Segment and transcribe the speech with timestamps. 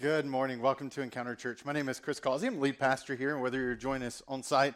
[0.00, 0.62] Good morning.
[0.62, 1.64] Welcome to Encounter Church.
[1.64, 2.46] My name is Chris Causey.
[2.46, 4.74] I'm lead pastor here, and whether you're joining us on site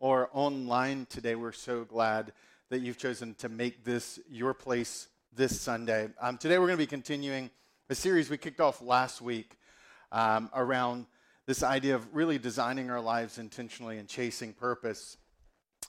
[0.00, 2.32] or online today, we're so glad
[2.70, 6.08] that you've chosen to make this your place this Sunday.
[6.20, 7.48] Um, today, we're going to be continuing
[7.90, 9.56] a series we kicked off last week
[10.10, 11.06] um, around
[11.46, 15.16] this idea of really designing our lives intentionally and chasing purpose.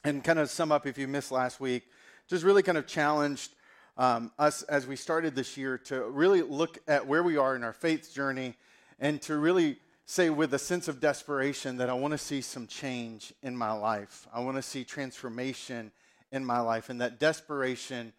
[0.03, 1.81] And kind of sum up, if you missed last week,
[2.27, 3.53] just really kind of challenged
[3.97, 7.63] um, us as we started this year to really look at where we are in
[7.63, 8.53] our faith journey
[8.99, 12.65] and to really say with a sense of desperation that I want to see some
[12.65, 14.27] change in my life.
[14.33, 15.91] I want to see transformation
[16.31, 16.89] in my life.
[16.89, 18.13] And that desperation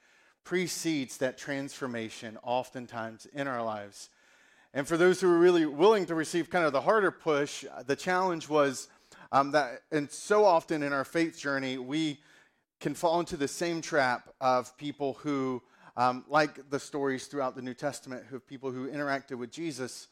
[0.44, 4.10] precedes that transformation oftentimes in our lives.
[4.74, 7.96] And for those who are really willing to receive kind of the harder push, the
[7.96, 8.88] challenge was
[9.32, 12.18] um, that, and so often in our faith journey, we
[12.80, 15.62] can fall into the same trap of people who,
[15.96, 20.08] um, like the stories throughout the New Testament, who people who interacted with Jesus,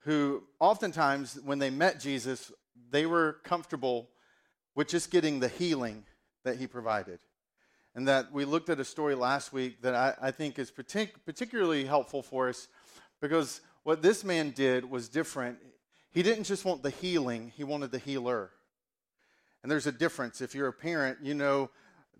[0.00, 2.52] who oftentimes when they met Jesus,
[2.90, 4.08] they were comfortable
[4.74, 6.04] with just getting the healing
[6.44, 7.18] that he provided.
[7.94, 11.24] And that we looked at a story last week that I, I think is partic-
[11.26, 12.68] particularly helpful for us
[13.20, 15.58] because what this man did was different.
[16.10, 18.50] He didn't just want the healing, he wanted the healer.
[19.62, 20.40] And there's a difference.
[20.40, 21.70] If you're a parent, you know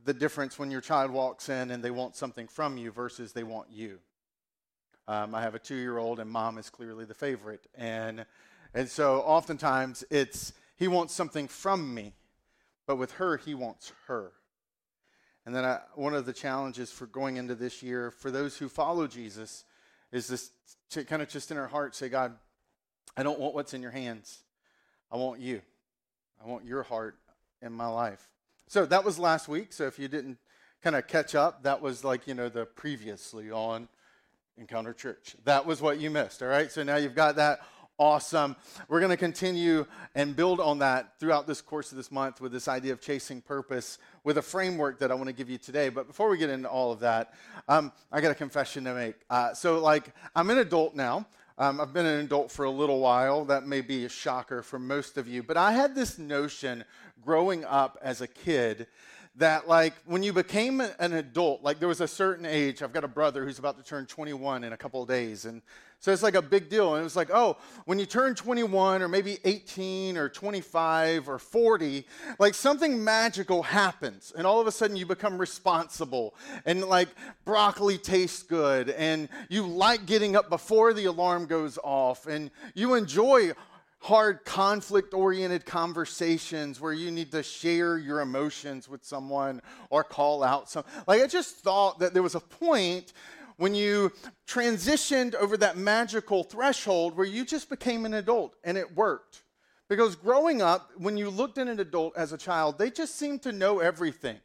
[0.05, 3.45] the difference when your child walks in and they want something from you versus they
[3.45, 4.01] want you.
[5.09, 7.67] Um, I have a two year old, and mom is clearly the favorite.
[7.75, 8.27] And,
[8.75, 12.13] and so oftentimes it's, he wants something from me,
[12.87, 14.33] but with her, he wants her.
[15.47, 18.69] And then I, one of the challenges for going into this year for those who
[18.69, 19.65] follow Jesus
[20.13, 20.51] is this
[20.91, 22.37] to kind of just in our heart say, God,
[23.17, 24.41] I don't want what's in your hands.
[25.11, 25.63] I want you.
[26.45, 27.17] I want your heart
[27.63, 28.29] in my life.
[28.67, 29.73] So that was last week.
[29.73, 30.37] So if you didn't
[30.83, 33.89] kind of catch up, that was like, you know, the previously on
[34.59, 35.37] Encounter Church.
[35.45, 36.71] That was what you missed, all right?
[36.71, 37.61] So now you've got that
[37.99, 38.55] awesome.
[38.89, 39.85] We're going to continue
[40.15, 43.41] and build on that throughout this course of this month with this idea of chasing
[43.41, 45.89] purpose with a framework that I want to give you today.
[45.89, 47.35] But before we get into all of that,
[47.69, 49.17] um, I got a confession to make.
[49.29, 51.27] Uh, so, like, I'm an adult now.
[51.59, 53.45] Um, I've been an adult for a little while.
[53.45, 55.43] That may be a shocker for most of you.
[55.43, 56.85] But I had this notion
[57.25, 58.87] growing up as a kid
[59.39, 63.05] that like when you became an adult like there was a certain age i've got
[63.05, 65.63] a brother who's about to turn 21 in a couple of days and
[66.01, 69.01] so it's like a big deal and it was like oh when you turn 21
[69.01, 72.05] or maybe 18 or 25 or 40
[72.41, 76.35] like something magical happens and all of a sudden you become responsible
[76.67, 77.09] and like
[77.45, 82.95] broccoli tastes good and you like getting up before the alarm goes off and you
[82.95, 83.53] enjoy
[84.01, 89.61] hard conflict oriented conversations where you need to share your emotions with someone
[89.91, 93.13] or call out some like i just thought that there was a point
[93.59, 94.13] when you
[94.47, 99.43] transitioned over that magical threshold where you just became an adult and it worked.
[99.89, 103.43] Because growing up when you looked at an adult as a child they just seemed
[103.43, 104.39] to know everything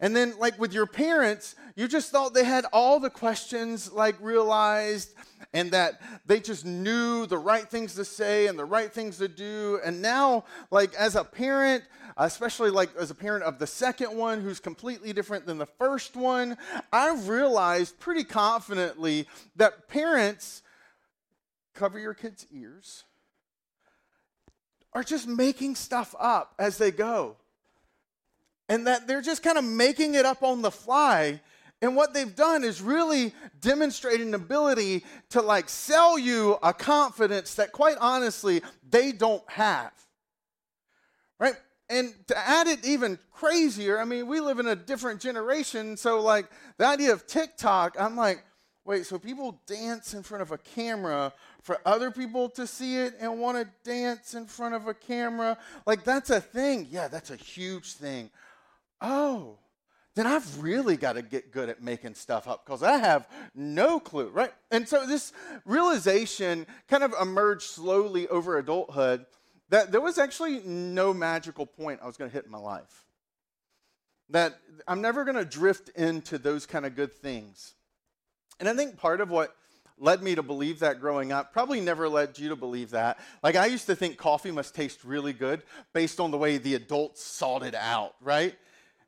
[0.00, 4.16] and then, like with your parents, you just thought they had all the questions like
[4.20, 5.14] realized
[5.52, 9.28] and that they just knew the right things to say and the right things to
[9.28, 9.78] do.
[9.84, 11.84] And now, like as a parent,
[12.16, 16.16] especially like as a parent of the second one who's completely different than the first
[16.16, 16.56] one,
[16.92, 20.62] I've realized pretty confidently that parents
[21.72, 23.04] cover your kids' ears
[24.92, 27.36] are just making stuff up as they go
[28.68, 31.40] and that they're just kind of making it up on the fly.
[31.82, 37.54] And what they've done is really demonstrate an ability to like sell you a confidence
[37.56, 39.92] that quite honestly they don't have.
[41.38, 41.54] Right?
[41.90, 45.98] And to add it even crazier, I mean, we live in a different generation.
[45.98, 46.46] So, like,
[46.78, 48.42] the idea of TikTok, I'm like,
[48.86, 53.14] wait, so people dance in front of a camera for other people to see it
[53.20, 55.58] and want to dance in front of a camera?
[55.84, 56.88] Like, that's a thing.
[56.90, 58.30] Yeah, that's a huge thing
[59.00, 59.58] oh,
[60.14, 63.98] then I've really got to get good at making stuff up because I have no
[63.98, 64.52] clue, right?
[64.70, 65.32] And so this
[65.64, 69.26] realization kind of emerged slowly over adulthood
[69.70, 73.04] that there was actually no magical point I was going to hit in my life.
[74.30, 77.74] That I'm never going to drift into those kind of good things.
[78.60, 79.54] And I think part of what
[79.98, 83.18] led me to believe that growing up probably never led you to believe that.
[83.42, 85.62] Like I used to think coffee must taste really good
[85.92, 88.54] based on the way the adults sought it out, right?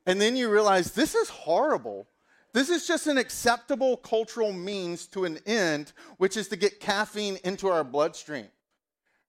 [0.07, 2.07] And then you realize this is horrible.
[2.53, 7.37] This is just an acceptable cultural means to an end, which is to get caffeine
[7.43, 8.47] into our bloodstream.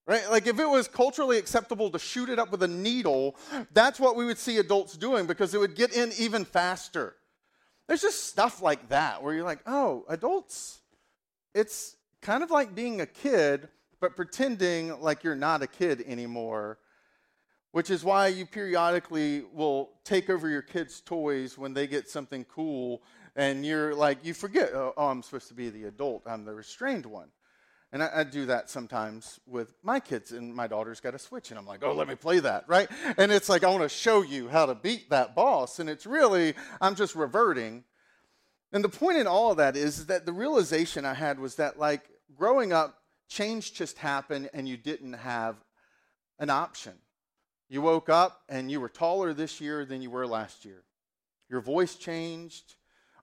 [0.06, 0.30] Right?
[0.30, 3.36] Like if it was culturally acceptable to shoot it up with a needle,
[3.72, 7.16] that's what we would see adults doing because it would get in even faster.
[7.88, 10.80] There's just stuff like that where you're like, oh, adults,
[11.54, 13.68] it's kind of like being a kid,
[14.00, 16.78] but pretending like you're not a kid anymore,
[17.78, 22.44] which is why you periodically will take over your kids' toys when they get something
[22.46, 23.04] cool,
[23.36, 26.52] and you're like, you forget, oh, oh I'm supposed to be the adult, I'm the
[26.52, 27.28] restrained one.
[27.92, 31.50] And I, I, do that sometimes with my kids, and my daughter's got a Switch,
[31.50, 32.88] and I'm like, oh, let me play that, right?
[33.16, 35.78] And it's like, I want to show you how to beat that boss.
[35.78, 37.84] And it's really, I'm just reverting.
[38.72, 41.78] And the point in all of that is that the realization I had was that,
[41.78, 42.98] like, growing up,
[43.28, 45.54] change just happened, and you didn't have
[46.40, 46.94] an option.
[47.68, 50.84] You woke up, and you were taller this year than you were last year.
[51.50, 52.74] Your voice changed.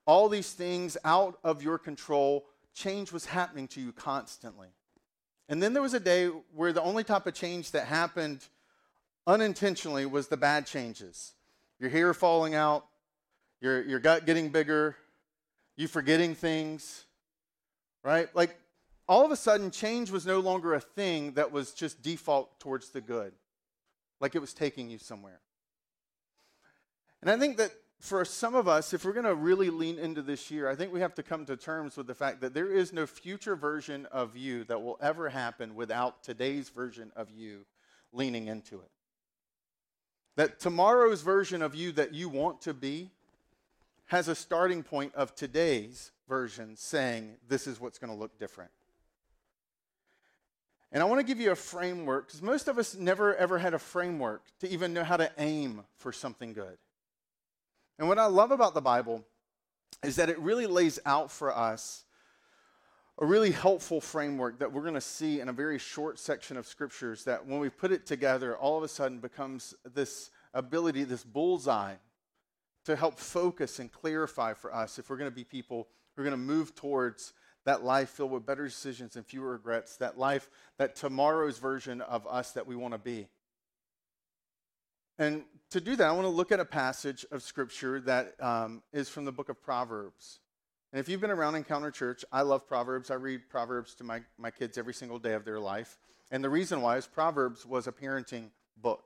[0.06, 4.68] All these things out of your control change was happening to you constantly.
[5.48, 8.44] And then there was a day where the only type of change that happened
[9.26, 11.32] unintentionally was the bad changes.
[11.78, 12.86] Your hair falling out,
[13.60, 14.96] your, your gut getting bigger,
[15.76, 17.04] you forgetting things,
[18.02, 18.34] right?
[18.34, 18.56] Like
[19.08, 22.90] all of a sudden, change was no longer a thing that was just default towards
[22.90, 23.32] the good,
[24.20, 25.40] like it was taking you somewhere.
[27.22, 30.22] And I think that for some of us, if we're going to really lean into
[30.22, 32.70] this year, I think we have to come to terms with the fact that there
[32.70, 37.64] is no future version of you that will ever happen without today's version of you
[38.12, 38.90] leaning into it.
[40.36, 43.10] That tomorrow's version of you that you want to be
[44.06, 48.70] has a starting point of today's version saying, this is what's going to look different.
[50.96, 53.74] And I want to give you a framework because most of us never ever had
[53.74, 56.78] a framework to even know how to aim for something good.
[57.98, 59.22] And what I love about the Bible
[60.02, 62.06] is that it really lays out for us
[63.18, 66.66] a really helpful framework that we're going to see in a very short section of
[66.66, 71.24] scriptures that when we put it together, all of a sudden becomes this ability, this
[71.24, 71.96] bullseye
[72.86, 76.24] to help focus and clarify for us if we're going to be people who are
[76.24, 77.34] going to move towards
[77.66, 80.48] that life filled with better decisions and fewer regrets, that life,
[80.78, 83.28] that tomorrow's version of us that we want to be.
[85.18, 88.82] And to do that, I want to look at a passage of scripture that um,
[88.92, 90.38] is from the book of Proverbs.
[90.92, 93.10] And if you've been around Encounter Church, I love Proverbs.
[93.10, 95.98] I read Proverbs to my, my kids every single day of their life.
[96.30, 99.04] And the reason why is Proverbs was a parenting book.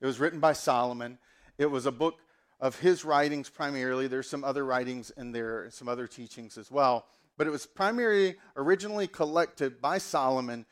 [0.00, 1.18] It was written by Solomon.
[1.58, 2.20] It was a book
[2.60, 4.08] of his writings primarily.
[4.08, 7.06] There's some other writings in there, some other teachings as well.
[7.38, 10.66] But it was primarily originally collected by Solomon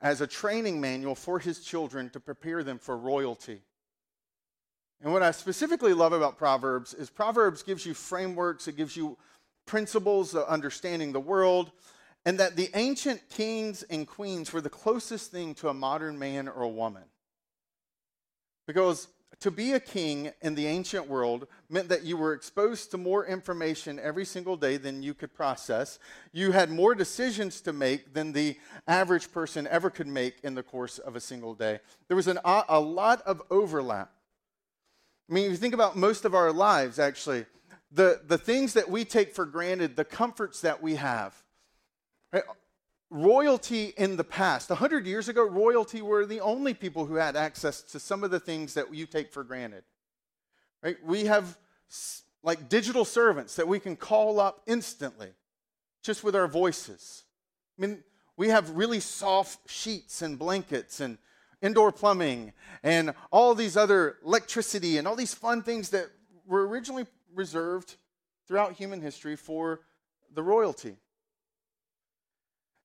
[0.00, 3.62] as a training manual for his children to prepare them for royalty.
[5.02, 9.16] And what I specifically love about Proverbs is Proverbs gives you frameworks, it gives you
[9.66, 11.72] principles of understanding the world,
[12.26, 16.48] and that the ancient kings and queens were the closest thing to a modern man
[16.48, 17.04] or a woman.
[18.66, 19.08] Because
[19.38, 23.24] to be a king in the ancient world meant that you were exposed to more
[23.24, 25.98] information every single day than you could process.
[26.32, 30.62] You had more decisions to make than the average person ever could make in the
[30.62, 31.80] course of a single day.
[32.08, 34.12] There was an, a lot of overlap
[35.30, 37.46] I mean, if you think about most of our lives, actually,
[37.92, 41.40] the, the things that we take for granted, the comforts that we have,
[42.32, 42.42] right?
[43.10, 47.82] Royalty in the past, 100 years ago, royalty were the only people who had access
[47.82, 49.82] to some of the things that you take for granted.
[50.82, 50.96] Right?
[51.04, 51.58] We have
[52.42, 55.28] like digital servants that we can call up instantly
[56.02, 57.24] just with our voices.
[57.78, 58.04] I mean,
[58.36, 61.18] we have really soft sheets and blankets and
[61.62, 66.06] indoor plumbing, and all these other electricity and all these fun things that
[66.46, 67.96] were originally reserved
[68.46, 69.80] throughout human history for
[70.32, 70.96] the royalty.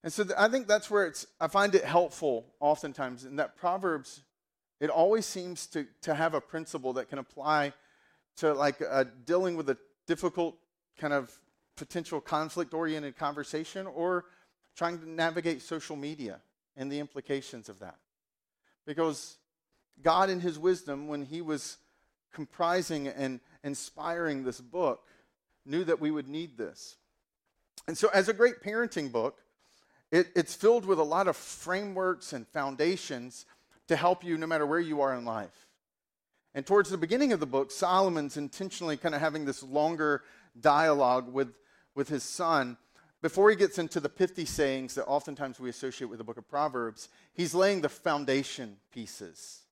[0.06, 4.22] And so I think that's where it's, I find it helpful oftentimes in that Proverbs,
[4.80, 7.74] it always seems to, to have a principle that can apply
[8.38, 10.58] to like uh, dealing with a difficult
[11.00, 11.36] kind of
[11.76, 14.26] potential conflict oriented conversation or
[14.78, 16.40] trying to navigate social media
[16.78, 17.98] and the implications of that.
[18.86, 19.38] Because
[20.04, 21.78] God, in His wisdom, when He was
[22.32, 25.02] comprising and inspiring this book,
[25.66, 26.98] knew that we would need this.
[27.88, 29.40] And so, as a great parenting book,
[30.15, 33.45] it, it's filled with a lot of frameworks and foundations
[33.89, 35.67] to help you no matter where you are in life.
[36.53, 40.24] And towards the beginning of the book, Solomon's intentionally kind of having this longer
[40.57, 41.50] dialogue with,
[41.95, 42.77] with his son
[43.22, 46.48] before he gets into the pithy sayings that oftentimes we associate with the book of
[46.48, 49.63] Proverbs, he's laying the foundation pieces.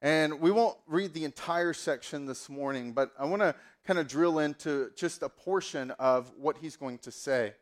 [0.00, 4.06] And we won't read the entire section this morning, but I want to kind of
[4.06, 7.54] drill into just a portion of what he's going to say.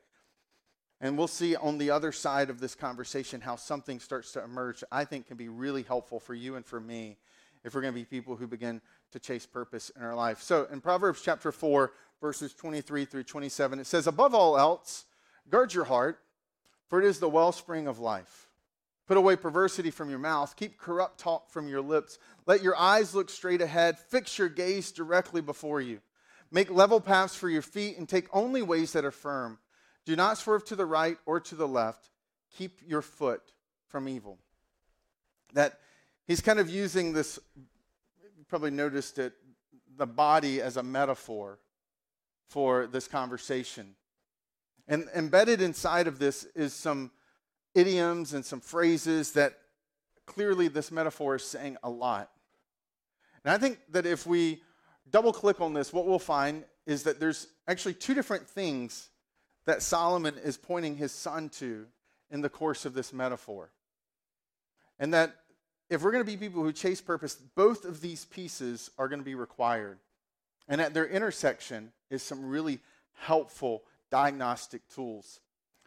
[1.01, 4.85] And we'll see on the other side of this conversation how something starts to emerge
[4.93, 7.17] I think can be really helpful for you and for me
[7.65, 8.81] if we're going to be people who begin
[9.13, 10.43] to chase purpose in our life.
[10.43, 13.81] So in Proverbs chapter 4, verses 23 through 27.
[13.81, 15.07] It says, Above all else,
[15.49, 16.21] guard your heart,
[16.89, 18.49] for it is the wellspring of life.
[19.07, 20.55] Put away perversity from your mouth.
[20.55, 22.19] Keep corrupt talk from your lips.
[22.47, 23.99] Let your eyes look straight ahead.
[23.99, 26.01] Fix your gaze directly before you.
[26.53, 29.59] Make level paths for your feet and take only ways that are firm.
[30.07, 32.09] Do not swerve to the right or to the left.
[32.57, 33.43] Keep your foot
[33.89, 34.39] from evil.
[35.53, 35.79] That
[36.27, 39.35] he's kind of using this, you probably noticed it,
[39.97, 41.59] the body as a metaphor
[42.49, 43.95] for this conversation.
[44.89, 47.11] And embedded inside of this is some
[47.75, 49.59] idioms and some phrases that
[50.27, 52.31] clearly this metaphor is saying a lot.
[53.45, 54.63] And I think that if we
[55.11, 59.10] double click on this, what we'll find is that there's actually two different things
[59.71, 61.87] that Solomon is pointing his son to
[62.29, 63.71] in the course of this metaphor.
[64.99, 65.37] And that
[65.89, 69.21] if we're going to be people who chase purpose, both of these pieces are going
[69.21, 70.01] to be required.
[70.67, 72.81] And at their intersection is some really
[73.15, 75.39] helpful diagnostic tools.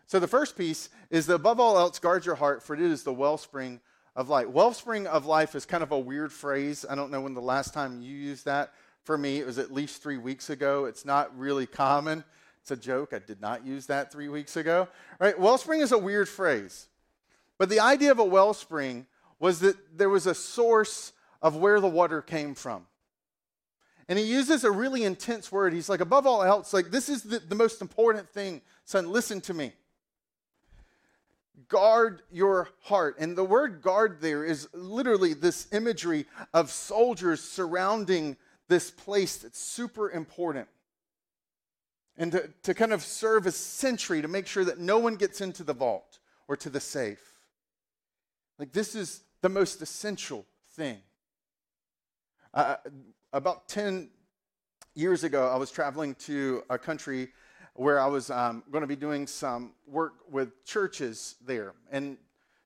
[0.07, 3.03] So the first piece is that above all else, guard your heart, for it is
[3.03, 3.81] the wellspring
[4.15, 4.47] of life.
[4.47, 6.85] Wellspring of life is kind of a weird phrase.
[6.89, 8.71] I don't know when the last time you used that.
[9.03, 10.85] For me, it was at least three weeks ago.
[10.85, 12.23] It's not really common.
[12.63, 13.11] It's a joke.
[13.11, 14.87] I did not use that three weeks ago.
[15.19, 15.37] Right?
[15.37, 16.87] wellspring is a weird phrase.
[17.57, 19.05] But the idea of a wellspring
[19.37, 22.85] was that there was a source of where the water came from.
[24.07, 25.73] And he uses a really intense word.
[25.73, 28.61] He's like, above all else, like, this is the, the most important thing.
[28.85, 29.73] Son, listen to me.
[31.67, 33.17] Guard your heart.
[33.19, 38.37] And the word guard there is literally this imagery of soldiers surrounding
[38.69, 40.69] this place that's super important.
[42.17, 45.41] And to, to kind of serve as sentry to make sure that no one gets
[45.41, 47.33] into the vault or to the safe.
[48.59, 50.99] Like, this is the most essential thing.
[52.53, 52.75] Uh,
[53.31, 54.09] about 10
[54.93, 57.29] years ago, I was traveling to a country
[57.73, 61.73] where I was um, going to be doing some work with churches there.
[61.91, 62.17] And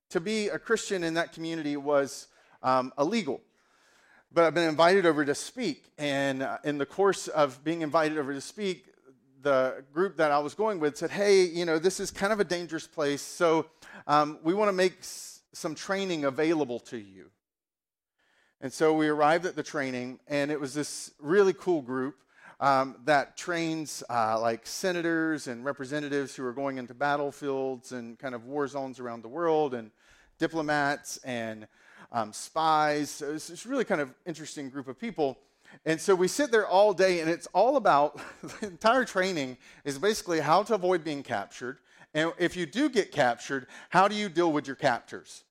[0.10, 2.28] to be a Christian in that community was
[2.62, 3.42] um, illegal.
[4.34, 5.86] But I've been invited over to speak.
[5.98, 8.86] And uh, in the course of being invited over to speak,
[9.48, 12.42] the group that I was going with said, Hey, you know, this is kind of
[12.42, 13.22] a dangerous place.
[13.22, 13.68] So
[14.06, 17.32] um, we want to make s- some training available to you.
[18.60, 22.16] And so we arrived at the training, and it was this really cool group
[22.60, 28.36] um, that trains uh, like senators and representatives who are going into battlefields and kind
[28.36, 29.92] of war zones around the world, and
[30.40, 31.68] diplomats and
[32.12, 33.12] um, spies.
[33.12, 35.38] So it's this really kind of interesting group of people.
[35.86, 38.20] And so we sit there all day, and it's all about
[38.62, 41.80] the entire training is basically how to avoid being captured.
[42.14, 45.44] And if you do get captured, how do you deal with your captors?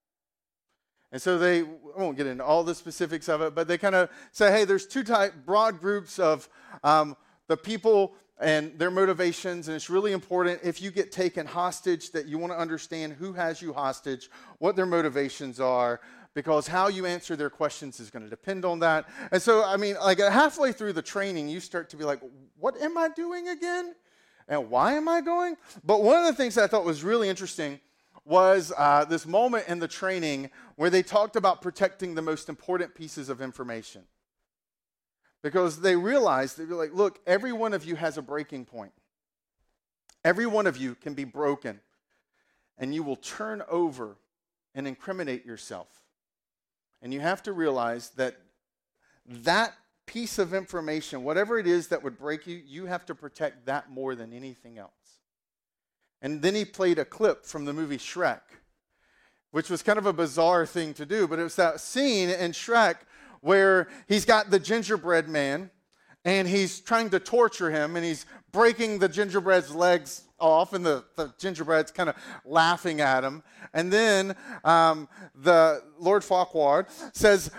[1.13, 1.67] And so they, I
[1.97, 4.87] won't get into all the specifics of it, but they kind of say, hey, there's
[4.87, 6.49] two type, broad groups of
[6.83, 7.17] um,
[7.47, 12.27] the people and their motivations, and it's really important if you get taken hostage that
[12.27, 14.29] you want to understand who has you hostage,
[14.59, 16.01] what their motivations are,
[16.37, 19.09] because how you answer their questions is going to depend on that.
[19.33, 22.21] And so, I mean, like halfway through the training, you start to be like,
[22.59, 23.95] what am I doing again?
[24.47, 25.57] And why am I going?
[25.83, 27.81] But one of the things that I thought was really interesting
[28.27, 32.95] was uh, this moment in the training where they talked about protecting the most important
[32.95, 34.03] pieces of information.
[35.43, 38.93] Because they realized, they were like, look, every one of you has a breaking point.
[40.23, 41.81] Every one of you can be broken,
[42.77, 44.19] and you will turn over
[44.75, 45.89] and incriminate yourself.
[47.07, 48.37] And you have to realize that
[49.29, 49.75] that
[50.07, 53.89] piece of information, whatever it is that would break you, you have to protect that
[53.93, 54.91] more than anything else.
[56.21, 58.41] And then he played a clip from the movie Shrek,
[59.53, 62.51] which was kind of a bizarre thing to do, but it was that scene in
[62.51, 62.97] Shrek
[63.41, 65.71] where he's got the gingerbread man
[66.27, 71.05] and he's trying to torture him and he's breaking the gingerbread's legs off and the,
[71.15, 73.43] the gingerbread's kind of laughing at him.
[73.73, 77.51] And then um, the Lord Farquaad says,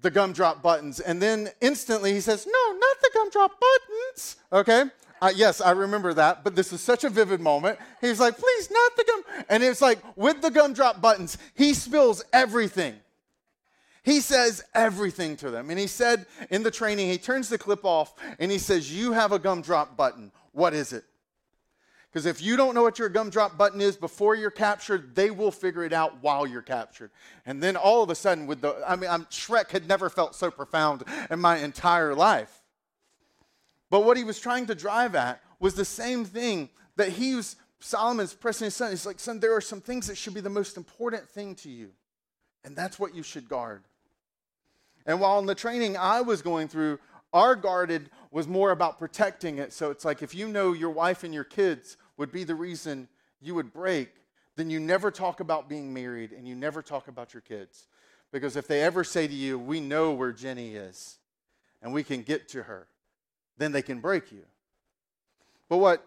[0.00, 0.98] the gumdrop buttons.
[0.98, 4.36] And then instantly he says, No, not the gumdrop buttons.
[4.52, 4.84] Okay?
[5.20, 7.78] Uh, yes, I remember that, but this is such a vivid moment.
[8.00, 9.44] He's like, please, not the gum.
[9.48, 12.96] And it's like, with the gumdrop buttons, he spills everything.
[14.02, 15.70] He says everything to them.
[15.70, 19.12] And he said in the training, he turns the clip off and he says, You
[19.12, 20.32] have a gumdrop button.
[20.52, 21.04] What is it?
[22.12, 25.50] Because if you don't know what your gumdrop button is before you're captured, they will
[25.50, 27.10] figure it out while you're captured.
[27.46, 30.34] And then all of a sudden, with the, I mean, I'm, Shrek had never felt
[30.34, 32.60] so profound in my entire life.
[33.88, 37.56] But what he was trying to drive at was the same thing that he was,
[37.80, 38.90] Solomon's pressing his son.
[38.90, 41.70] He's like, son, there are some things that should be the most important thing to
[41.70, 41.92] you.
[42.62, 43.84] And that's what you should guard.
[45.06, 46.98] And while in the training I was going through,
[47.32, 49.72] our guarded was more about protecting it.
[49.72, 53.08] So it's like if you know your wife and your kids would be the reason
[53.40, 54.10] you would break,
[54.56, 57.88] then you never talk about being married and you never talk about your kids.
[58.32, 61.18] Because if they ever say to you, We know where Jenny is
[61.82, 62.86] and we can get to her,
[63.58, 64.44] then they can break you.
[65.68, 66.06] But what,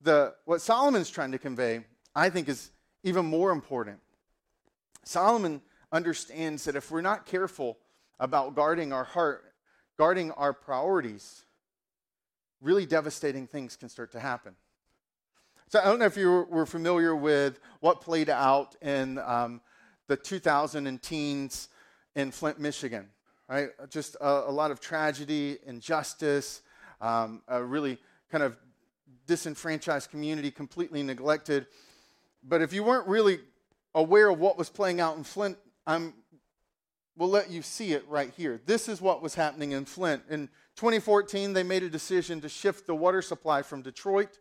[0.00, 2.70] the, what Solomon's trying to convey, I think, is
[3.02, 3.98] even more important.
[5.04, 5.60] Solomon
[5.92, 7.78] understands that if we're not careful
[8.18, 9.44] about guarding our heart,
[9.96, 11.44] guarding our priorities,
[12.60, 14.54] really devastating things can start to happen.
[15.68, 19.60] So I don't know if you were familiar with what played out in um,
[20.08, 21.68] the 2000 teens
[22.16, 23.08] in Flint, Michigan.
[23.48, 26.62] Right, just a, a lot of tragedy, injustice,
[27.00, 27.98] um, a really
[28.30, 28.56] kind of
[29.26, 31.66] disenfranchised community, completely neglected.
[32.44, 33.40] But if you weren't really
[33.94, 36.14] aware of what was playing out in Flint, I'm
[37.16, 38.60] we'll let you see it right here.
[38.64, 40.22] This is what was happening in Flint.
[40.30, 44.38] In 2014, they made a decision to shift the water supply from Detroit's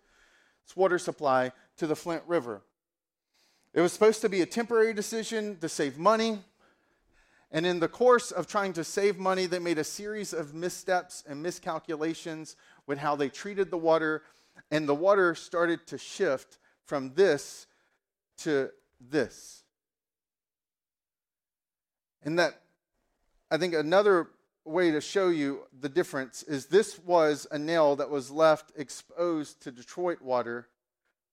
[0.75, 2.61] water supply to the Flint River.
[3.73, 6.39] It was supposed to be a temporary decision to save money.
[7.51, 11.23] And in the course of trying to save money, they made a series of missteps
[11.27, 12.55] and miscalculations
[12.87, 14.23] with how they treated the water.
[14.71, 17.67] And the water started to shift from this
[18.37, 18.69] to
[19.01, 19.63] this.
[22.23, 22.61] And that,
[23.49, 24.27] I think, another
[24.65, 29.61] way to show you the difference is this was a nail that was left exposed
[29.63, 30.67] to Detroit water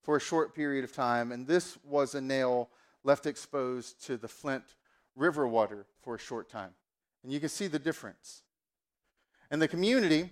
[0.02, 2.70] for a short period of time, and this was a nail
[3.02, 4.64] left exposed to the Flint
[5.16, 6.70] River water for a short time.
[7.22, 8.42] And you can see the difference.
[9.50, 10.30] And the community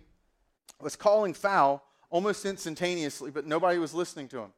[0.81, 4.53] was calling foul almost instantaneously, but nobody was listening to them.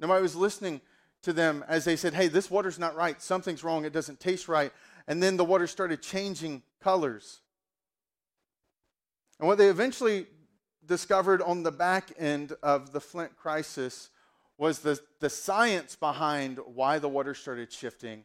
[0.00, 0.80] Nobody was listening
[1.24, 3.20] to them as they said, Hey, this water's not right.
[3.20, 3.84] Something's wrong.
[3.84, 4.72] It doesn't taste right.
[5.06, 7.40] And then the water started changing colors.
[9.38, 10.26] And what they eventually
[10.86, 14.10] discovered on the back end of the Flint crisis
[14.56, 18.24] was the, the science behind why the water started shifting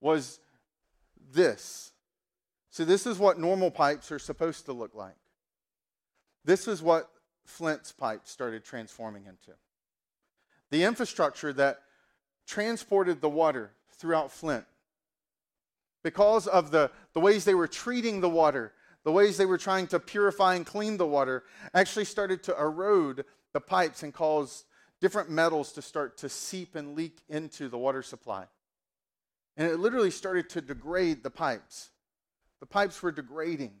[0.00, 0.40] was
[1.32, 1.92] this.
[2.70, 5.16] So, this is what normal pipes are supposed to look like.
[6.44, 7.10] This is what
[7.44, 9.56] Flint's pipes started transforming into.
[10.70, 11.80] The infrastructure that
[12.48, 14.64] transported the water throughout Flint
[16.02, 18.72] because of the, the ways they were treating the water,
[19.04, 23.24] the ways they were trying to purify and clean the water, actually started to erode
[23.52, 24.64] the pipes and cause
[25.00, 28.46] different metals to start to seep and leak into the water supply.
[29.56, 31.90] And it literally started to degrade the pipes.
[32.60, 33.74] The pipes were degrading.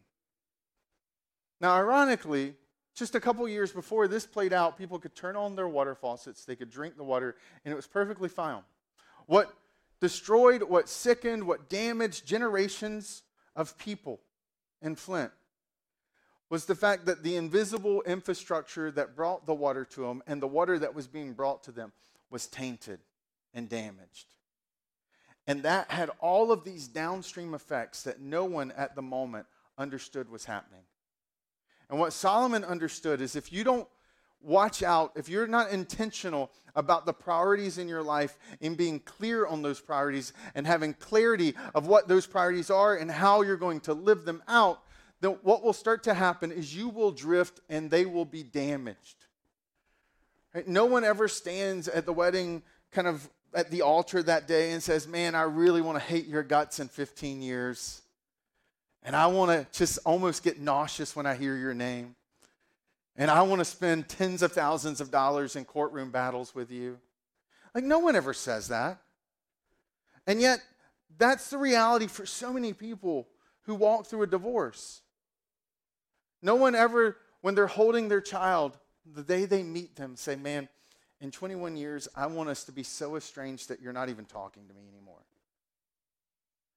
[1.60, 2.54] Now, ironically,
[2.98, 6.44] just a couple years before this played out, people could turn on their water faucets,
[6.44, 8.62] they could drink the water, and it was perfectly fine.
[9.26, 9.52] What
[10.00, 13.22] destroyed, what sickened, what damaged generations
[13.54, 14.20] of people
[14.80, 15.32] in Flint
[16.50, 20.46] was the fact that the invisible infrastructure that brought the water to them and the
[20.46, 21.92] water that was being brought to them
[22.30, 23.00] was tainted
[23.52, 24.26] and damaged.
[25.46, 30.30] And that had all of these downstream effects that no one at the moment understood
[30.30, 30.82] was happening.
[31.90, 33.88] And what Solomon understood is if you don't
[34.40, 39.46] watch out, if you're not intentional about the priorities in your life and being clear
[39.46, 43.80] on those priorities and having clarity of what those priorities are and how you're going
[43.80, 44.80] to live them out,
[45.20, 49.16] then what will start to happen is you will drift and they will be damaged.
[50.54, 50.68] Right?
[50.68, 54.82] No one ever stands at the wedding, kind of at the altar that day, and
[54.82, 58.02] says, Man, I really want to hate your guts in 15 years.
[59.08, 62.14] And I want to just almost get nauseous when I hear your name.
[63.16, 66.98] And I want to spend tens of thousands of dollars in courtroom battles with you.
[67.74, 68.98] Like, no one ever says that.
[70.26, 70.60] And yet,
[71.16, 73.26] that's the reality for so many people
[73.62, 75.00] who walk through a divorce.
[76.42, 78.76] No one ever, when they're holding their child,
[79.10, 80.68] the day they meet them, say, Man,
[81.22, 84.68] in 21 years, I want us to be so estranged that you're not even talking
[84.68, 85.22] to me anymore.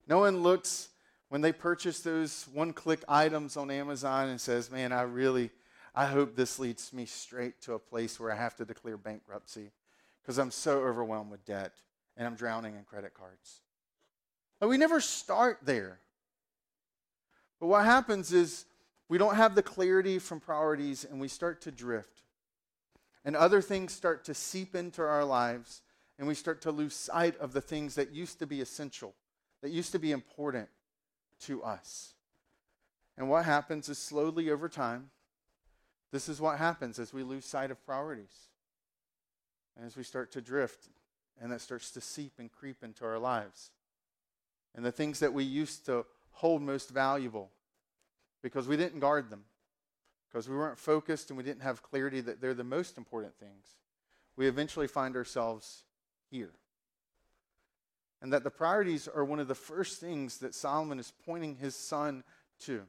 [0.07, 0.87] No one looks
[1.31, 5.49] when they purchase those one click items on Amazon and says, Man, I really
[5.95, 9.71] I hope this leads me straight to a place where I have to declare bankruptcy
[10.21, 11.71] because I'm so overwhelmed with debt
[12.17, 13.61] and I'm drowning in credit cards.
[14.59, 15.99] But we never start there.
[17.61, 18.65] But what happens is
[19.07, 22.23] we don't have the clarity from priorities and we start to drift.
[23.23, 25.81] And other things start to seep into our lives
[26.19, 29.13] and we start to lose sight of the things that used to be essential,
[29.61, 30.67] that used to be important
[31.41, 32.13] to us.
[33.17, 35.09] And what happens is slowly over time,
[36.11, 38.49] this is what happens as we lose sight of priorities.
[39.75, 40.89] And as we start to drift,
[41.41, 43.71] and that starts to seep and creep into our lives.
[44.75, 47.49] And the things that we used to hold most valuable
[48.41, 49.43] because we didn't guard them,
[50.29, 53.75] because we weren't focused and we didn't have clarity that they're the most important things,
[54.35, 55.83] we eventually find ourselves
[56.29, 56.51] here.
[58.21, 61.75] And that the priorities are one of the first things that Solomon is pointing his
[61.75, 62.23] son
[62.61, 62.83] to.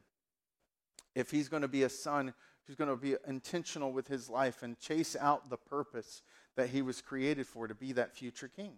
[1.15, 2.35] If he's going to be a son
[2.67, 6.23] who's going to be intentional with his life and chase out the purpose
[6.57, 8.73] that he was created for to be that future king.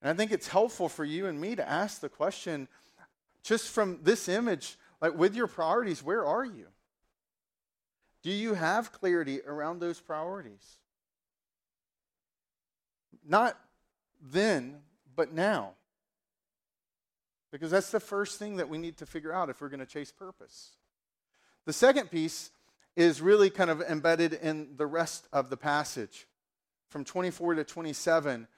[0.00, 2.68] And I think it's helpful for you and me to ask the question
[3.42, 6.66] just from this image, like with your priorities, where are you?
[8.22, 10.78] Do you have clarity around those priorities?
[13.26, 13.58] Not
[14.20, 14.80] then,
[15.20, 15.72] but now.
[17.52, 19.84] Because that's the first thing that we need to figure out if we're going to
[19.84, 20.70] chase purpose.
[21.66, 22.50] The second piece
[22.96, 26.26] is really kind of embedded in the rest of the passage.
[26.88, 28.48] From 24 to 27,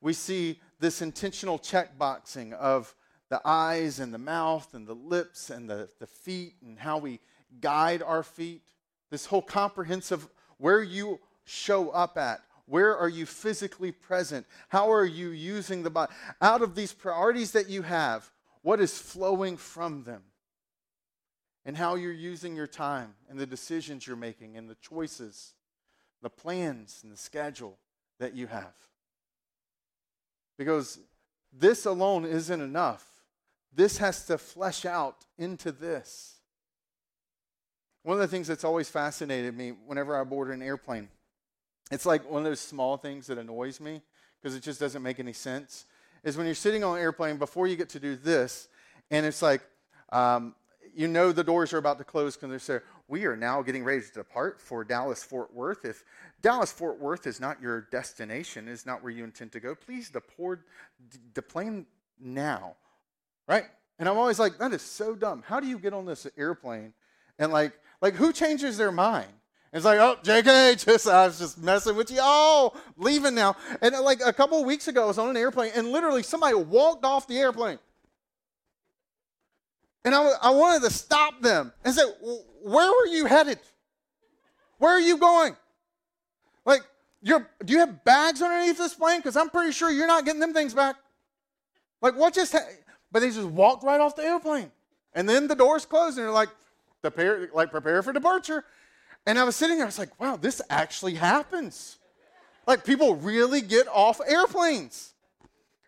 [0.00, 2.94] we see this intentional check boxing of
[3.28, 7.18] the eyes and the mouth and the lips and the, the feet and how we
[7.60, 8.62] guide our feet.
[9.10, 12.42] This whole comprehensive where you show up at.
[12.72, 14.46] Where are you physically present?
[14.70, 16.12] How are you using the body?
[16.40, 18.30] Out of these priorities that you have,
[18.62, 20.22] what is flowing from them?
[21.64, 25.54] and how you're using your time and the decisions you're making and the choices,
[26.20, 27.78] the plans and the schedule
[28.18, 28.74] that you have.
[30.58, 30.98] Because
[31.52, 33.06] this alone isn't enough.
[33.74, 36.40] This has to flesh out into this.
[38.02, 41.08] One of the things that's always fascinated me whenever I board an airplane,
[41.90, 44.02] it's like one of those small things that annoys me
[44.40, 45.84] because it just doesn't make any sense,
[46.24, 48.68] is when you're sitting on an airplane before you get to do this,
[49.10, 49.62] and it's like,
[50.10, 50.54] um,
[50.94, 53.84] you know the doors are about to close because they say, We are now getting
[53.84, 55.84] ready to depart for Dallas Fort Worth.
[55.84, 56.04] If
[56.40, 60.10] Dallas Fort Worth is not your destination, is not where you intend to go, please
[60.10, 60.66] deport
[61.34, 61.86] the plane
[62.20, 62.76] now.
[63.48, 63.64] Right?
[63.98, 65.42] And I'm always like, That is so dumb.
[65.46, 66.92] How do you get on this airplane
[67.38, 69.32] and like, like who changes their mind?
[69.72, 72.18] It's like, oh, JK, just I was just messing with you.
[72.20, 73.56] Oh, leaving now.
[73.80, 76.22] And uh, like a couple of weeks ago, I was on an airplane, and literally
[76.22, 77.78] somebody walked off the airplane.
[80.04, 82.02] And I, I wanted to stop them and say,
[82.62, 83.58] Where were you headed?
[84.78, 85.56] Where are you going?
[86.64, 86.82] Like,
[87.22, 89.20] you're, do you have bags underneath this plane?
[89.20, 90.96] Because I'm pretty sure you're not getting them things back.
[92.00, 92.54] Like, what just?
[93.12, 94.72] But they just walked right off the airplane.
[95.14, 96.48] And then the doors closed, and they're like,
[97.00, 98.64] prepare, like, prepare for departure.
[99.26, 101.98] And I was sitting there, I was like, wow, this actually happens.
[102.66, 105.14] Like, people really get off airplanes.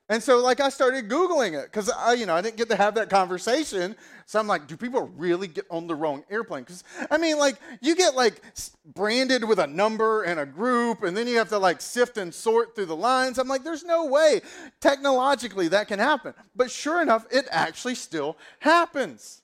[0.09, 2.77] And so, like, I started Googling it because I, you know, I didn't get to
[2.77, 3.97] have that conversation.
[4.27, 6.65] So I'm like, do people really get on the wrong airplane?
[6.65, 8.43] Because, I mean, like, you get, like,
[8.85, 12.35] branded with a number and a group, and then you have to, like, sift and
[12.35, 13.39] sort through the lines.
[13.39, 14.43] I'm like, there's no way
[14.81, 16.35] technologically that can happen.
[16.55, 19.41] But sure enough, it actually still happens.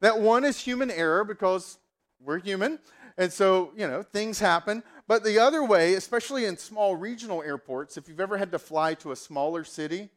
[0.00, 1.78] That one is human error because
[2.24, 2.78] we're human.
[3.18, 4.82] And so, you know, things happen.
[5.06, 8.94] But the other way, especially in small regional airports, if you've ever had to fly
[8.94, 10.08] to a smaller city,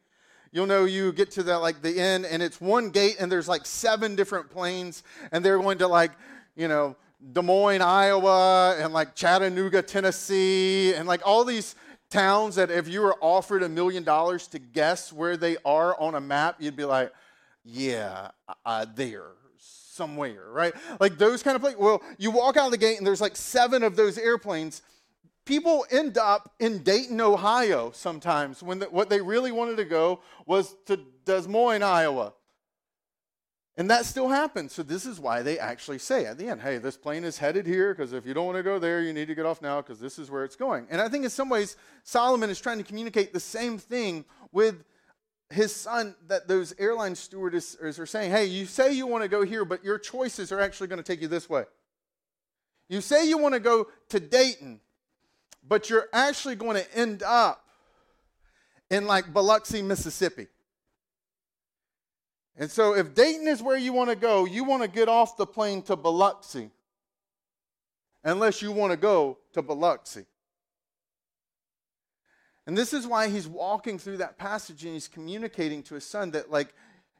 [0.52, 3.48] you'll know you get to the like the end and it's one gate and there's
[3.48, 6.12] like seven different planes and they're going to like,
[6.54, 6.96] you know,
[7.32, 11.74] Des Moines, Iowa and like Chattanooga, Tennessee and like all these
[12.08, 16.14] towns that if you were offered a million dollars to guess where they are on
[16.14, 17.12] a map, you'd be like,
[17.64, 18.30] yeah,
[18.64, 19.32] uh, there
[19.96, 20.74] somewhere, right?
[21.00, 21.80] Like those kind of places.
[21.80, 24.82] Well, you walk out of the gate and there's like seven of those airplanes.
[25.44, 30.20] People end up in Dayton, Ohio sometimes when the, what they really wanted to go
[30.44, 32.32] was to Des Moines, Iowa.
[33.78, 34.72] And that still happens.
[34.72, 37.66] So this is why they actually say at the end, hey, this plane is headed
[37.66, 39.82] here because if you don't want to go there, you need to get off now
[39.82, 40.86] because this is where it's going.
[40.90, 44.82] And I think in some ways, Solomon is trying to communicate the same thing with
[45.50, 49.44] his son that those airline stewardesses are saying, hey, you say you want to go
[49.44, 51.64] here, but your choices are actually going to take you this way.
[52.88, 54.80] You say you want to go to Dayton,
[55.66, 57.64] but you're actually going to end up
[58.90, 60.48] in like Biloxi, Mississippi.
[62.56, 65.36] And so if Dayton is where you want to go, you want to get off
[65.36, 66.70] the plane to Biloxi
[68.24, 70.24] unless you want to go to Biloxi.
[72.66, 76.32] And this is why he's walking through that passage and he's communicating to his son
[76.32, 76.74] that, like,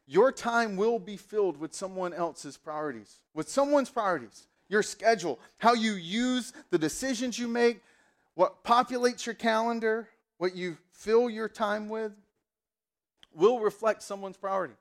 [0.06, 5.74] your time will be filled with someone else's priorities, with someone's priorities, your schedule, how
[5.74, 7.80] you use the decisions you make,
[8.34, 12.12] what populates your calendar, what you fill your time with,
[13.34, 14.74] will reflect someone's priority.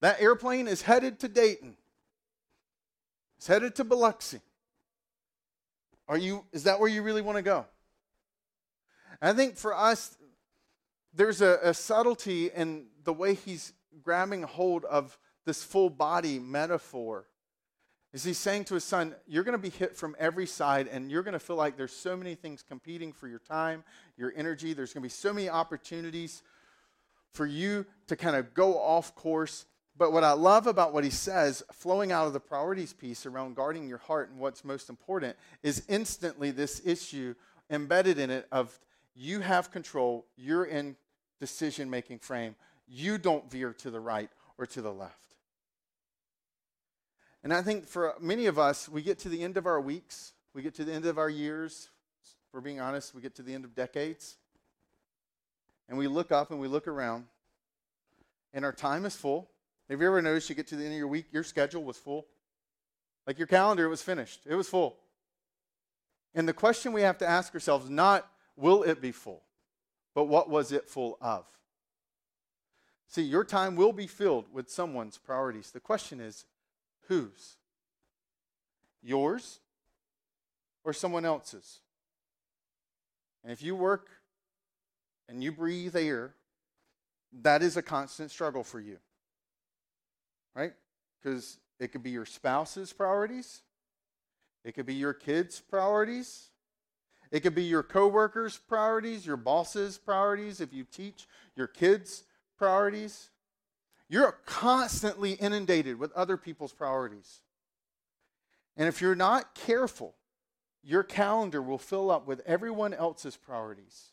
[0.00, 1.76] That airplane is headed to Dayton.
[3.38, 4.40] It's headed to Biloxi.
[6.08, 7.66] Are you is that where you really want to go?
[9.22, 10.16] I think for us,
[11.14, 17.26] there's a, a subtlety in the way he's grabbing hold of this full body metaphor
[18.12, 21.10] is he saying to his son, You're going to be hit from every side, and
[21.10, 23.84] you're going to feel like there's so many things competing for your time,
[24.18, 24.74] your energy.
[24.74, 26.42] There's going to be so many opportunities
[27.32, 29.64] for you to kind of go off course.
[29.96, 33.56] But what I love about what he says, flowing out of the priorities piece around
[33.56, 37.34] guarding your heart and what's most important, is instantly this issue
[37.70, 38.78] embedded in it of
[39.14, 40.96] you have control, you're in
[41.40, 42.54] decision making frame,
[42.86, 45.16] you don't veer to the right or to the left.
[47.42, 50.32] And I think for many of us, we get to the end of our weeks,
[50.54, 51.88] we get to the end of our years.
[52.22, 54.36] If we're being honest, we get to the end of decades.
[55.88, 57.26] And we look up and we look around,
[58.54, 59.50] and our time is full.
[59.90, 61.96] Have you ever noticed you get to the end of your week, your schedule was
[61.96, 62.26] full?
[63.26, 64.96] Like your calendar, it was finished, it was full.
[66.34, 68.30] And the question we have to ask ourselves not
[68.62, 69.42] will it be full,
[70.14, 71.44] but what was it full of?
[73.08, 75.70] See, your time will be filled with someone's priorities.
[75.72, 76.46] The question is,
[77.08, 77.56] whose?
[79.02, 79.58] Yours
[80.84, 81.80] or someone else's?
[83.42, 84.08] And if you work
[85.28, 86.34] and you breathe air,
[87.42, 88.98] that is a constant struggle for you.
[90.54, 90.72] Right?
[91.20, 93.62] Because it could be your spouse's priorities,
[94.64, 96.51] it could be your kids' priorities,
[97.32, 102.24] it could be your coworkers' priorities, your boss's priorities if you teach, your kids'
[102.58, 103.30] priorities.
[104.08, 107.40] You're constantly inundated with other people's priorities.
[108.76, 110.14] And if you're not careful,
[110.84, 114.10] your calendar will fill up with everyone else's priorities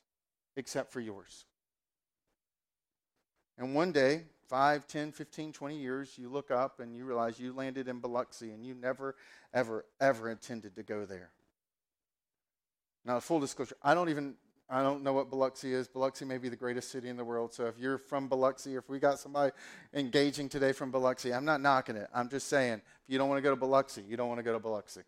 [0.55, 1.43] except for yours.
[3.57, 7.51] And one day, 5, 10, 15, 20 years, you look up and you realize you
[7.51, 9.15] landed in Biloxi and you never,
[9.53, 11.31] ever, ever intended to go there.
[13.05, 14.35] Now, full disclosure, I don't even
[14.71, 15.87] I don't know what Biloxi is.
[15.87, 17.53] Biloxi may be the greatest city in the world.
[17.53, 19.51] So if you're from Biloxi, or if we got somebody
[19.95, 22.07] engaging today from Biloxi, I'm not knocking it.
[22.13, 24.43] I'm just saying, if you don't want to go to Biloxi, you don't want to
[24.43, 25.01] go to Biloxi.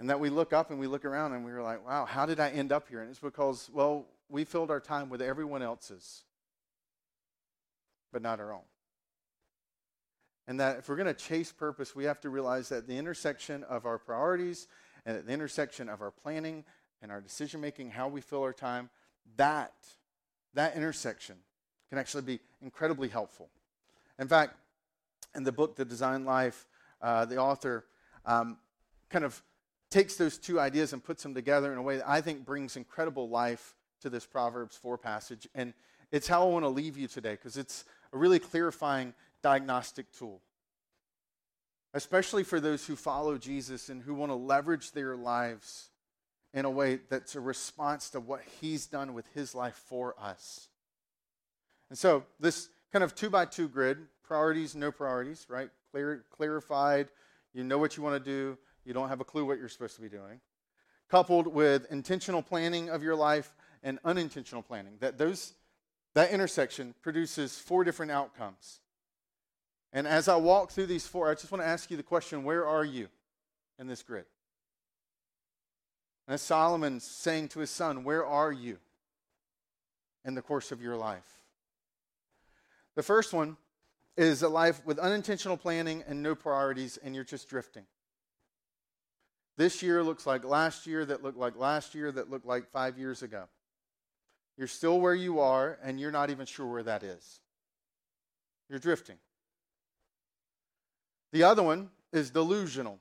[0.00, 2.26] And that we look up and we look around and we were like, wow, how
[2.26, 3.02] did I end up here?
[3.02, 6.24] And it's because, well, we filled our time with everyone else's,
[8.12, 8.62] but not our own.
[10.48, 13.62] And that if we're going to chase purpose, we have to realize that the intersection
[13.64, 14.66] of our priorities
[15.08, 16.62] and at the intersection of our planning
[17.00, 18.90] and our decision making, how we fill our time,
[19.38, 19.72] that,
[20.52, 21.36] that intersection
[21.88, 23.48] can actually be incredibly helpful.
[24.18, 24.54] In fact,
[25.34, 26.68] in the book, The Design Life,
[27.00, 27.86] uh, the author
[28.26, 28.58] um,
[29.08, 29.42] kind of
[29.90, 32.76] takes those two ideas and puts them together in a way that I think brings
[32.76, 35.48] incredible life to this Proverbs 4 passage.
[35.54, 35.72] And
[36.12, 40.42] it's how I want to leave you today because it's a really clarifying diagnostic tool
[41.94, 45.90] especially for those who follow Jesus and who want to leverage their lives
[46.54, 50.68] in a way that's a response to what he's done with his life for us.
[51.90, 55.70] And so, this kind of two by two grid priorities, no priorities, right?
[55.90, 57.08] Clear, clarified.
[57.54, 59.96] You know what you want to do, you don't have a clue what you're supposed
[59.96, 60.40] to be doing.
[61.10, 64.94] Coupled with intentional planning of your life and unintentional planning.
[65.00, 65.54] That those
[66.14, 68.80] that intersection produces four different outcomes.
[69.92, 72.44] And as I walk through these four, I just want to ask you the question
[72.44, 73.08] where are you
[73.78, 74.26] in this grid?
[76.28, 78.78] And as Solomon's saying to his son, Where are you
[80.26, 81.24] in the course of your life?
[82.96, 83.56] The first one
[84.14, 87.84] is a life with unintentional planning and no priorities, and you're just drifting.
[89.56, 92.98] This year looks like last year, that looked like last year, that looked like five
[92.98, 93.44] years ago.
[94.58, 97.40] You're still where you are, and you're not even sure where that is.
[98.68, 99.16] You're drifting.
[101.32, 102.98] The other one is delusional.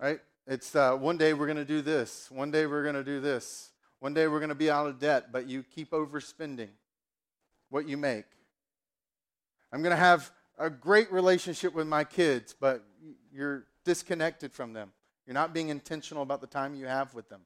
[0.00, 0.20] Right?
[0.46, 3.20] It's uh, one day we're going to do this, one day we're going to do
[3.20, 6.68] this, one day we're going to be out of debt, but you keep overspending
[7.70, 8.26] what you make.
[9.72, 12.84] I'm going to have a great relationship with my kids, but
[13.32, 14.92] you're disconnected from them.
[15.26, 17.40] You're not being intentional about the time you have with them.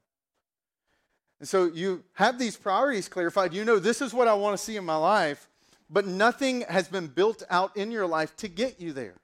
[1.39, 3.53] And so you have these priorities clarified.
[3.53, 5.47] You know, this is what I want to see in my life,
[5.89, 9.15] but nothing has been built out in your life to get you there.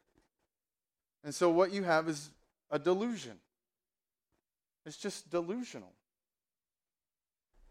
[1.24, 2.30] And so what you have is
[2.72, 3.38] a delusion.
[4.86, 5.92] It's just delusional.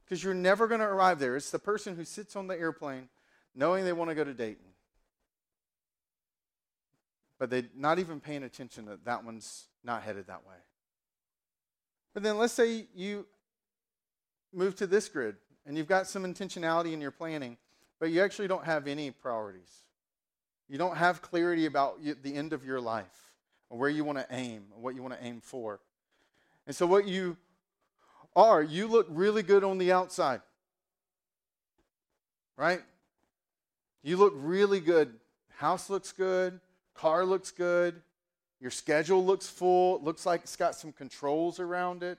[0.05, 1.37] Because you're never going to arrive there.
[1.37, 3.09] It's the person who sits on the airplane
[3.55, 4.65] knowing they want to go to Dayton.
[7.39, 10.55] But they're not even paying attention that that one's not headed that way.
[12.13, 13.27] But then let's say you
[14.53, 17.57] move to this grid and you've got some intentionality in your planning
[17.99, 19.83] but you actually don't have any priorities.
[20.69, 23.33] You don't have clarity about the end of your life
[23.71, 25.81] or where you want to aim or what you want to aim for.
[26.67, 27.37] And so, what you
[28.35, 30.41] are, you look really good on the outside,
[32.57, 32.81] right?
[34.03, 35.15] You look really good.
[35.57, 36.59] House looks good,
[36.95, 38.03] car looks good,
[38.61, 42.19] your schedule looks full, looks like it's got some controls around it,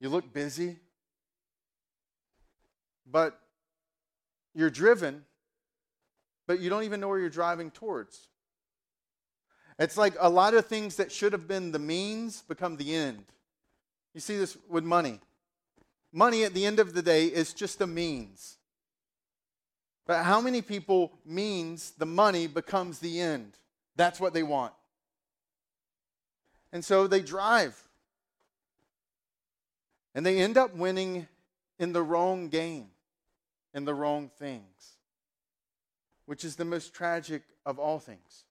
[0.00, 0.76] you look busy,
[3.10, 3.40] but
[4.54, 5.24] you're driven,
[6.46, 8.28] but you don't even know where you're driving towards.
[9.78, 13.24] It's like a lot of things that should have been the means become the end.
[14.14, 15.20] You see this with money.
[16.12, 18.58] Money at the end of the day is just a means.
[20.06, 23.52] But how many people means the money becomes the end?
[23.96, 24.74] That's what they want.
[26.72, 27.80] And so they drive.
[30.14, 31.28] And they end up winning
[31.78, 32.88] in the wrong game,
[33.74, 34.96] in the wrong things,
[36.26, 38.44] which is the most tragic of all things.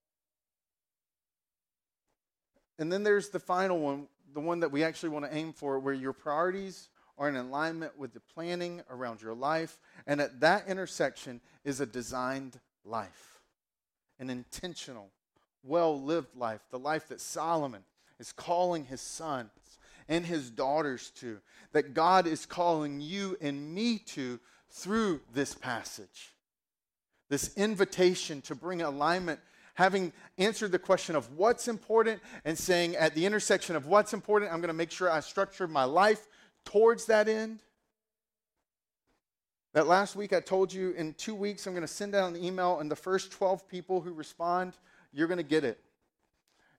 [2.79, 5.79] And then there's the final one, the one that we actually want to aim for,
[5.79, 9.77] where your priorities are in alignment with the planning around your life.
[10.07, 13.39] And at that intersection is a designed life,
[14.19, 15.09] an intentional,
[15.63, 17.83] well lived life, the life that Solomon
[18.19, 19.51] is calling his sons
[20.07, 21.39] and his daughters to,
[21.73, 24.39] that God is calling you and me to
[24.71, 26.33] through this passage.
[27.29, 29.39] This invitation to bring alignment
[29.75, 34.51] having answered the question of what's important and saying at the intersection of what's important,
[34.51, 36.27] I'm going to make sure I structure my life
[36.65, 37.59] towards that end.
[39.73, 42.43] That last week I told you in two weeks I'm going to send out an
[42.43, 44.73] email, and the first 12 people who respond,
[45.13, 45.79] you're going to get it.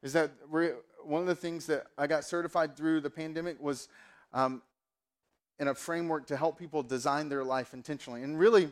[0.02, 0.30] Is that
[1.02, 3.88] one of the things that I got certified through the pandemic was
[4.34, 4.62] um,
[5.58, 8.22] in a framework to help people design their life intentionally.
[8.22, 8.68] And really,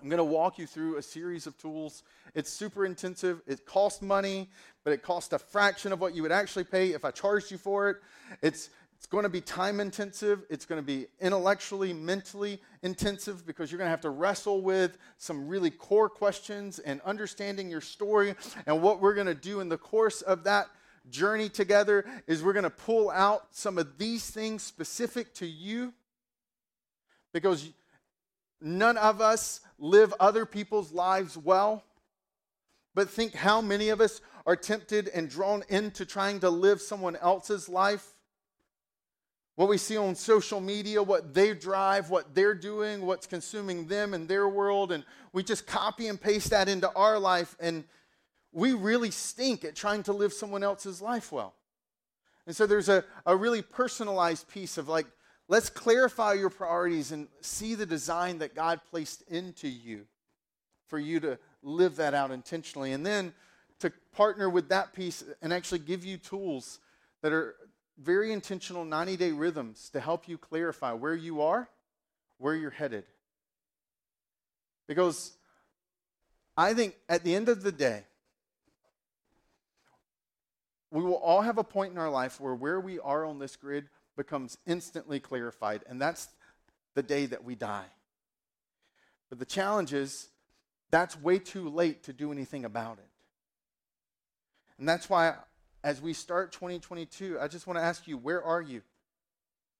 [0.00, 2.04] I'm going to walk you through a series of tools.
[2.34, 3.42] It's super intensive.
[3.46, 4.48] It costs money,
[4.84, 7.58] but it costs a fraction of what you would actually pay if I charged you
[7.58, 7.96] for it.
[8.42, 10.44] It's it's going to be time intensive.
[10.50, 14.98] It's going to be intellectually, mentally intensive because you're going to have to wrestle with
[15.18, 18.34] some really core questions and understanding your story.
[18.66, 20.66] And what we're going to do in the course of that
[21.10, 25.92] journey together is we're going to pull out some of these things specific to you
[27.32, 27.70] because
[28.60, 31.84] none of us live other people's lives well.
[32.94, 37.16] But think how many of us are tempted and drawn into trying to live someone
[37.16, 38.14] else's life
[39.58, 44.14] what we see on social media, what they drive, what they're doing, what's consuming them
[44.14, 47.82] and their world, and we just copy and paste that into our life, and
[48.52, 51.54] we really stink at trying to live someone else's life well.
[52.46, 55.06] And so there's a, a really personalized piece of like,
[55.48, 60.06] let's clarify your priorities and see the design that God placed into you
[60.86, 62.92] for you to live that out intentionally.
[62.92, 63.34] And then
[63.80, 66.80] to partner with that piece and actually give you tools
[67.22, 67.54] that are
[68.00, 71.68] very intentional 90 day rhythms to help you clarify where you are,
[72.38, 73.04] where you're headed.
[74.86, 75.32] Because
[76.56, 78.04] I think at the end of the day,
[80.90, 83.56] we will all have a point in our life where where we are on this
[83.56, 86.28] grid becomes instantly clarified, and that's
[86.94, 87.86] the day that we die.
[89.28, 90.28] But the challenge is
[90.90, 93.10] that's way too late to do anything about it.
[94.78, 95.34] And that's why
[95.84, 98.82] as we start 2022, I just want to ask you, where are you?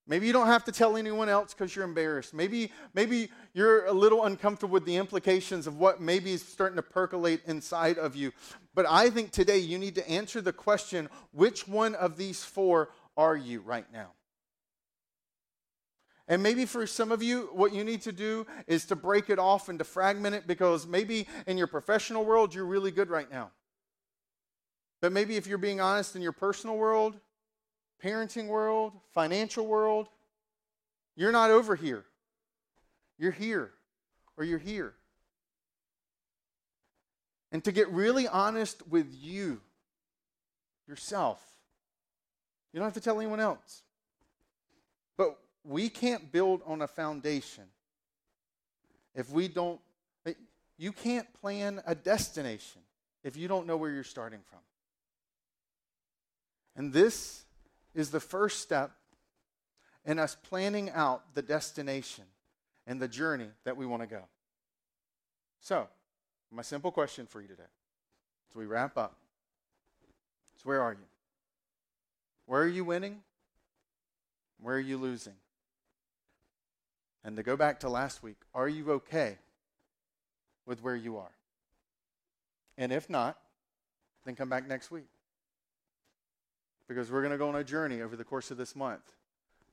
[0.09, 2.33] Maybe you don't have to tell anyone else because you're embarrassed.
[2.33, 6.81] Maybe, maybe you're a little uncomfortable with the implications of what maybe is starting to
[6.81, 8.31] percolate inside of you.
[8.73, 12.89] But I think today you need to answer the question which one of these four
[13.15, 14.13] are you right now?
[16.27, 19.37] And maybe for some of you, what you need to do is to break it
[19.37, 23.29] off and to fragment it because maybe in your professional world, you're really good right
[23.29, 23.51] now.
[25.03, 27.19] But maybe if you're being honest in your personal world,
[28.03, 30.07] parenting world, financial world,
[31.15, 32.05] you're not over here.
[33.17, 33.71] You're here,
[34.37, 34.93] or you're here.
[37.51, 39.59] And to get really honest with you,
[40.87, 41.43] yourself,
[42.71, 43.83] you don't have to tell anyone else.
[45.17, 47.65] But we can't build on a foundation
[49.15, 49.79] if we don't,
[50.25, 50.33] eh,
[50.77, 52.81] you can't plan a destination
[53.23, 54.59] if you don't know where you're starting from.
[56.75, 57.43] And this
[57.93, 58.91] is the first step
[60.05, 62.25] in us planning out the destination
[62.87, 64.23] and the journey that we want to go.
[65.59, 65.87] So,
[66.51, 67.63] my simple question for you today
[68.49, 69.17] as we wrap up
[70.57, 71.05] is where are you?
[72.45, 73.21] Where are you winning?
[74.59, 75.35] Where are you losing?
[77.23, 79.37] And to go back to last week, are you okay
[80.65, 81.31] with where you are?
[82.77, 83.37] And if not,
[84.25, 85.05] then come back next week
[86.89, 89.13] because we're going to go on a journey over the course of this month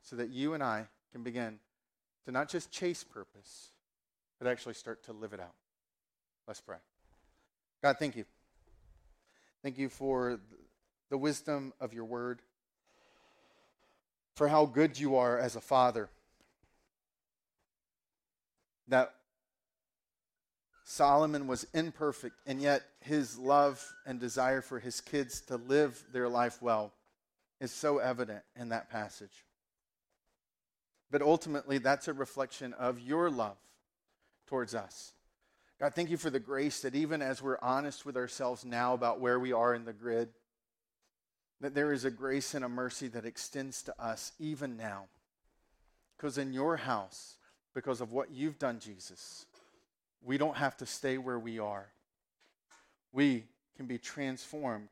[0.03, 1.57] so that you and I can begin
[2.25, 3.71] to not just chase purpose,
[4.39, 5.55] but actually start to live it out.
[6.47, 6.77] Let's pray.
[7.81, 8.23] God, thank you.
[9.63, 10.39] Thank you for
[11.09, 12.43] the wisdom of your word,
[14.35, 16.09] for how good you are as a father.
[18.89, 19.15] That
[20.83, 26.29] Solomon was imperfect, and yet his love and desire for his kids to live their
[26.29, 26.93] life well
[27.59, 29.45] is so evident in that passage.
[31.09, 33.57] But ultimately, that's a reflection of your love
[34.47, 35.13] towards us.
[35.79, 39.19] God, thank you for the grace that even as we're honest with ourselves now about
[39.19, 40.29] where we are in the grid,
[41.61, 45.05] that there is a grace and a mercy that extends to us even now.
[46.15, 47.35] Because in your house,
[47.73, 49.45] because of what you've done, Jesus,
[50.23, 51.87] we don't have to stay where we are.
[53.11, 53.45] We
[53.75, 54.89] can be transformed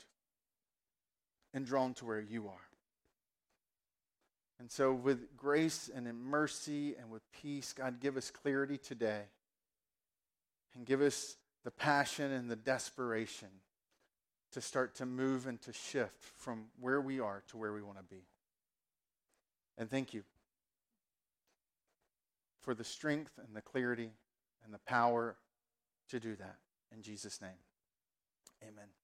[1.56, 2.68] and drawn to where you are.
[4.60, 9.24] And so, with grace and in mercy and with peace, God, give us clarity today
[10.76, 13.48] and give us the passion and the desperation
[14.52, 17.98] to start to move and to shift from where we are to where we want
[17.98, 18.24] to be.
[19.78, 20.24] And thank you
[22.62, 24.12] for the strength and the clarity
[24.64, 25.36] and the power
[26.10, 26.58] to do that.
[26.94, 27.60] In Jesus' name,
[28.64, 28.96] amen.